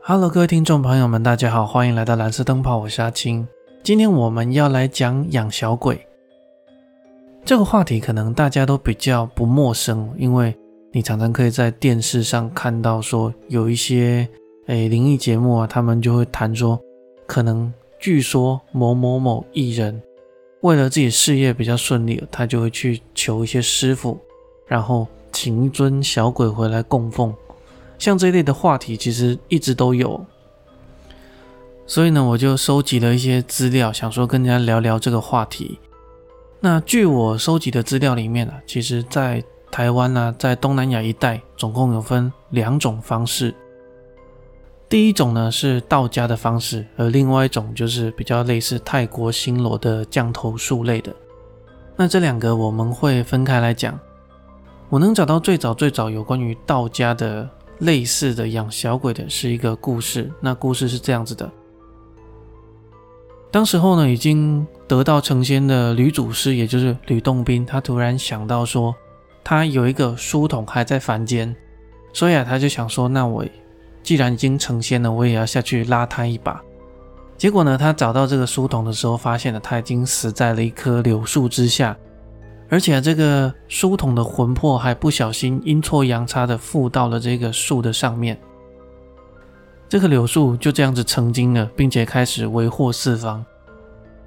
[0.00, 3.46] Hello，各位听众朋友们，大家好，欢迎来到蓝色灯泡，我是阿青。
[3.82, 6.06] 今天我们要来讲养小鬼
[7.44, 10.56] 这个话题，可能大家都比较不陌生，因为
[10.92, 14.26] 你常常可以在电视上看到说有一些
[14.66, 16.80] 诶灵异节目啊，他们就会谈说，
[17.26, 20.00] 可能据说某某某艺人
[20.62, 24.18] 为了自己事业比较顺利，他就会去求一些师傅，
[24.66, 27.34] 然后请一尊小鬼回来供奉。
[27.98, 30.24] 像这一类的话题，其实一直都有，
[31.84, 35.80] 所以呢，我就收集了一些资料，想说跟大家聊聊这个话题。
[36.60, 43.54] 那据我收集的资料里面啊，其实，在台湾呢，在东南亚一带，总共有分两种方式。
[44.88, 51.14] 第一种呢是道家的方式，而另外一种就是比较类似泰国新罗的降头术类的。
[51.96, 53.98] 那这两个我们会分开来讲。
[54.88, 57.48] 我能找到最早最早有关于道家的。
[57.78, 61.50] 类似的养小鬼的是一个故事，那故事是这样子的：
[63.50, 68.94] 当时候呢，已经得道成仙的吕祖师，也就是吕洞宾，他突然想到说，
[69.44, 71.54] 他有一个书童还在凡间，
[72.12, 73.44] 所以啊，他就想说，那我
[74.02, 76.60] 既然已经成仙了，我也要下去拉他一把。
[77.36, 81.96] 结果呢，他找到这个书童的时候，发现了他已经死在了一棵柳树之下。
[82.70, 88.38] 而且这个书童的魂魄还不小心阴错阳差的附到了这个树的上面，
[89.88, 93.42] 这个柳树就这样子成精了，并且开始为祸四方。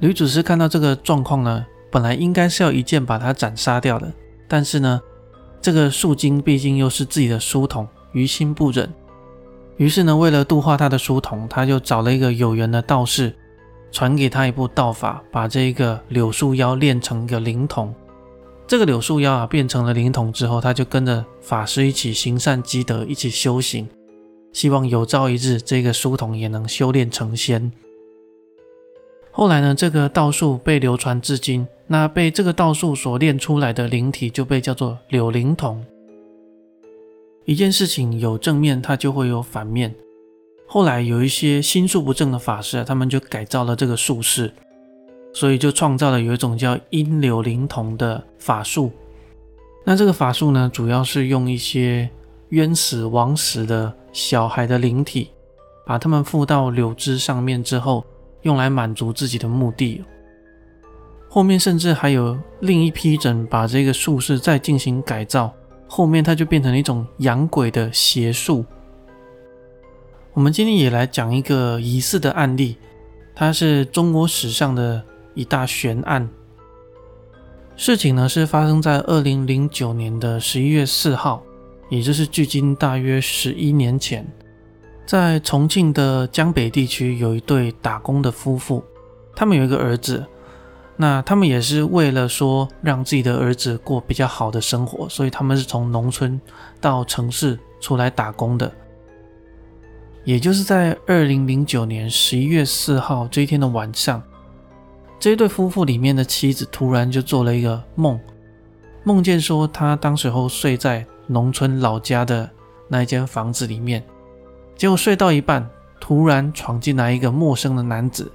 [0.00, 4.12] 吕祖师看到这个状况呢，本来应该是要一剑把他斩杀掉的，
[4.48, 5.00] 但是呢，
[5.60, 8.92] 这个树精毕竟又是自己的书童，于心不忍，
[9.76, 13.32] 于是呢，为了度化他的书童，他就找了一个有缘的道士，
[13.92, 17.94] 传给他一部道法，把这个柳树妖练成一个灵童。
[18.66, 23.86] 这个柳树妖啊，变成了灵童之后，他就跟着法师一起行善积德，一起修行，
[24.52, 27.70] 希望有朝一日这个书童也能修炼成仙。
[29.30, 35.84] 后来呢，这个道术被流传至今，那被这个道术所练出来的灵体就被叫做柳灵童。
[37.44, 39.94] 一件事情有正面，它就会有反面。
[40.66, 44.50] 后来有一些心术不正的法师啊，他们就改造了这个术士。
[45.34, 48.92] 所以就创造了有一种叫阴流灵童的法术。
[49.84, 52.08] 那这个法术呢，主要是用一些
[52.50, 55.30] 冤死枉死的小孩的灵体，
[55.84, 58.04] 把他们附到柳枝上面之后，
[58.42, 60.02] 用来满足自己的目的。
[61.28, 65.52] 后面甚至还有另一批人把这个术士再进行改造，
[65.88, 68.64] 后面它就变成了一种养鬼的邪术。
[70.32, 72.76] 我们今天也来讲一个疑似的案例，
[73.34, 75.02] 它是中国史上的。
[75.34, 76.28] 一大悬案。
[77.76, 81.42] 事情呢是发生在二零零九年的十一月四号，
[81.90, 84.24] 也就是距今大约十一年前，
[85.04, 88.84] 在重庆的江北地区有一对打工的夫妇，
[89.34, 90.24] 他们有一个儿子，
[90.96, 96.40] 那他们也是为了说让自己的儿子过比较好的生活，所以他们是从农村
[96.80, 98.72] 到城市出来打工的。
[100.22, 104.22] 也就是在二零零九年十一月四号这一天的晚上。
[105.24, 108.20] 这对夫妇里面的妻子突然就做了一个梦，
[109.04, 112.50] 梦见说她当时候睡在农村老家的
[112.88, 114.04] 那一间房子里面，
[114.76, 115.66] 结果睡到一半，
[115.98, 118.30] 突然闯进来一个陌生的男子。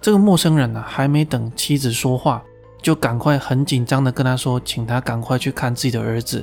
[0.00, 2.42] 这个陌生人呢，还没等妻子说话，
[2.80, 6.42] 就赶快很紧张的跟他说，请他赶快去看自己的儿子。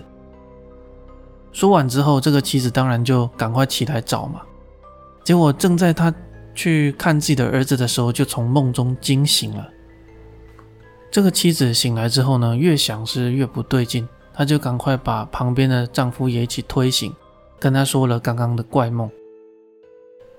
[1.52, 4.42] 说完之后，这个妻子当然就赶快起来找嘛，
[5.24, 6.14] 结果正在他。
[6.60, 9.66] 去看自己的儿子的时候，就从梦中惊醒了。
[11.10, 17.16] 这个妻子醒来之后呢，越想是越不对劲，她就赶快把旁边的丈夫也一起推醒，
[17.58, 19.10] 跟他说了刚刚的怪梦。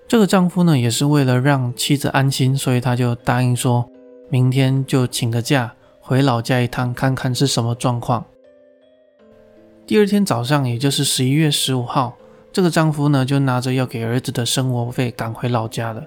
[0.06, 3.88] 这个丈夫呢，也是为了让妻子安心，所以他就答应说，
[4.28, 8.26] 明天就请个假回老家一趟，看看是什么状况。
[9.87, 12.19] 第二天早上，也就是十一月十五号。
[12.53, 16.02] 这个丈夫呢，就拿着要给儿子的生活费赶回老家了。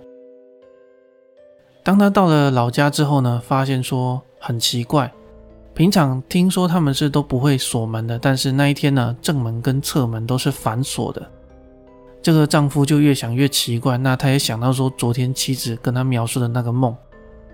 [1.84, 5.12] 当他到了老家之后呢，发现说很奇怪，
[5.74, 11.26] 平常听说他们是都不会锁门的，但是那一天呢，正门跟侧门都是反锁的。
[12.22, 16.96] 这个丈夫就越想越奇怪，那他也想到说昨天妻子跟他描述的那个梦，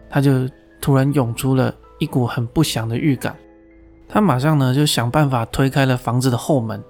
[0.09, 0.47] 他就
[0.81, 3.35] 突然涌出了一股很不祥的预感。
[4.07, 6.83] 他马上呢就想办法推开了房子的后门。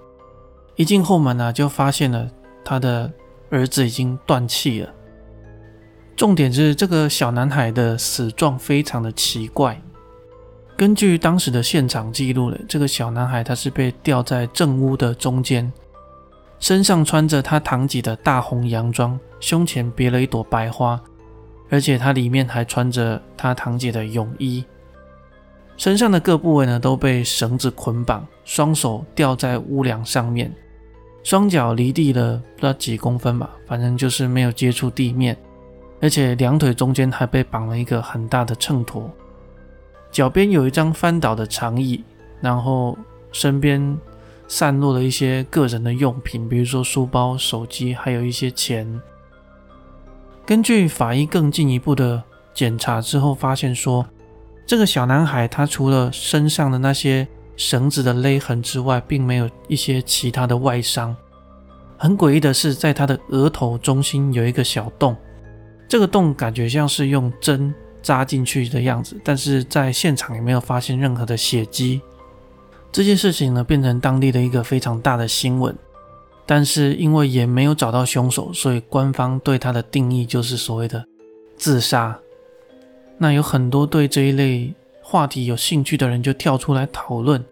[0.80, 2.26] 一进后门呢，就发现了
[2.64, 3.12] 他的
[3.50, 4.88] 儿子已经断气了。
[6.16, 9.78] 重点是这个小男孩的死状非常的奇怪。
[10.78, 15.70] 根据当时的现场记录了，这个小男孩他是被吊在正屋的中间，
[16.58, 20.98] 身上穿着他堂姐的大红洋装，胸前别了一朵白花，
[21.68, 24.64] 而且他里面还穿着他堂姐的泳衣。
[25.76, 30.50] 身上的各部位呢都被绳子捆绑，双手吊在屋梁上面，
[31.22, 35.36] 双脚离地了不知道几公分吧，反正就是没有接触地面，
[36.00, 39.04] 而且两腿中间还被绑了一个很大的秤砣，
[40.10, 42.02] 脚边有一张翻倒的长椅，
[42.40, 42.96] 然后
[43.32, 43.98] 身边
[44.48, 49.00] 散落了一些个人的用品，比如说书包、手机，还有一些钱。
[50.46, 52.22] 根据法医更进一步的
[52.54, 54.06] 检查之后，发现说。
[54.66, 57.26] 这个小男孩，他除了身上的那些
[57.60, 61.14] 绳子的勒痕之外，并没有一些其他的外伤。
[61.98, 65.14] 很诡异的是，在他的额头中心有一个小洞，
[65.86, 72.00] 这个洞感觉像是用针扎进去的样子，但是在现场也没有发现任何的血迹。
[72.90, 75.76] 这件事情呢，变成当地的一个非常大的新闻。
[76.46, 81.04] 但是因为也没有找到凶手，所以官方对他的定义就是所谓的
[81.58, 82.18] 自杀。
[83.18, 87.44] 那有很多对这一类话题有兴趣的人就跳出来讨论，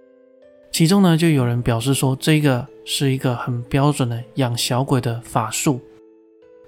[0.79, 5.81] 其中呢就有人表示说，这个是一个很标准的养小鬼的法术。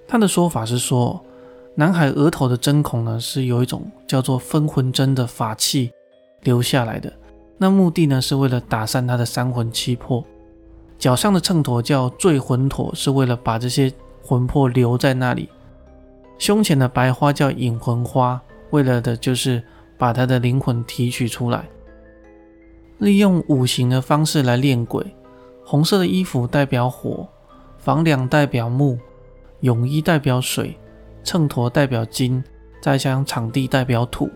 [0.09, 1.25] 他的说法是说，
[1.77, 5.93] 男孩额头的针孔呢是有一种叫做分魂针的法器
[6.43, 7.13] 留下来的，
[7.57, 10.25] 那目的呢是为了打散他的三魂七魄。
[10.99, 13.93] 脚上的秤砣叫坠魂砣，是为了把这些
[14.25, 15.49] 魂魄留在那里。
[16.37, 18.43] 胸前的白花叫引魂花。
[18.71, 19.63] 为了的就是
[19.97, 21.65] 把他的灵魂提取出来，
[23.01, 25.05] 利用五行的方式来练鬼。
[25.65, 27.27] 红色的衣服代表火，
[27.79, 28.99] 房梁代表木，
[29.61, 30.79] 泳衣代表水，
[31.25, 32.43] 秤砣代表金，
[32.81, 34.31] 再加上场地代表土。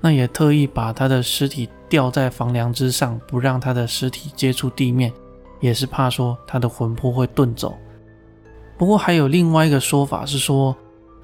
[0.00, 5.12] 那也特意把他的尸体吊在房梁之上，不让他的尸体接触地面，
[5.60, 7.74] 也是怕说他的魂魄会遁走。
[8.76, 10.76] 不过还有另外一个说法是说，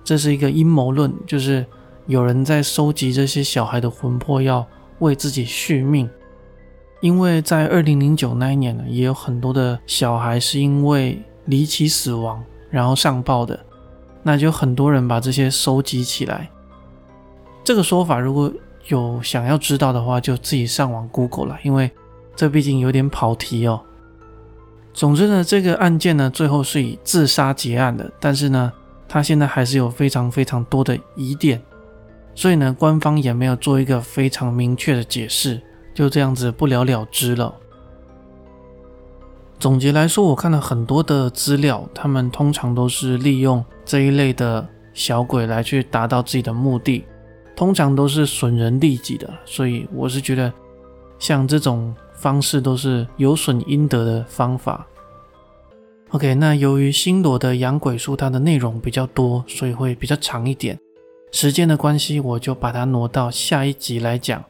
[0.02, 1.66] 这是一个阴谋论，就是。
[2.06, 4.66] 有人在收集这些小孩的魂魄，要
[5.00, 6.08] 为自己续命。
[7.00, 12.40] 因为在二零零九那一年呢，也有很多的小孩是因为离奇死亡，
[12.70, 13.58] 然后上报的，
[14.22, 16.48] 那就很多人把这些收集起来。
[17.64, 18.52] 这个说法如果
[18.86, 21.90] 有想要知道的话，就自己上网 Google 了，因为
[22.36, 23.80] 这毕竟有点跑题哦。
[24.94, 28.72] 总之呢，这个案件呢，最后是以自杀结案的，但是呢，
[29.08, 31.60] 他现在还是有非常非常多的疑点。
[32.34, 35.60] 所以呢，官方也没有做一个非常明确的解释，
[35.94, 37.54] 就这样子不了了之了。
[39.58, 47.04] 总结来说，我看了很多的资料，他们通常都是利用这一类的小鬼来去达到自己的目的，
[47.54, 49.32] 通常都是损人利己的。
[49.44, 50.52] 所以我是觉得，
[51.18, 54.84] 像这种方式都是有损阴德的方法。
[56.10, 60.78] OK，那由于新罗的养鬼术它的内容比较多，所以会比较长一点。
[61.32, 64.44] 时间的关系，我就把它挪到下一集来讲。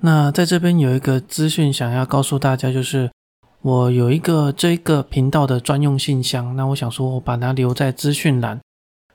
[0.00, 3.10] 那在这边有一个资讯想要告诉大家，就是
[3.60, 6.54] 我有一个这个频道的专用信箱。
[6.54, 8.60] 那我想说，我把它留在资讯栏。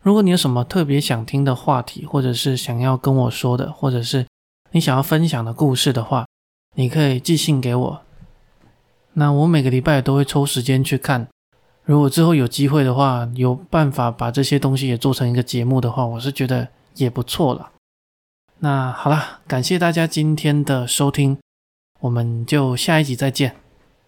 [0.02, 4.28] 如果你有什么特别想听的话题，或者是想要跟我说的，或者是
[4.72, 6.26] 你想要分享的故事的话，
[6.76, 8.02] 你可以寄信给我。
[9.14, 11.30] 那我每个礼拜都会抽时间去看。
[11.86, 17.72] 如果之后有机会的话，有办法把这些东西也做成一个节目的话，我是觉得也不错了。
[18.60, 21.38] 那好了，感谢大家今天的收听，
[22.00, 23.63] 我们就下一集再见。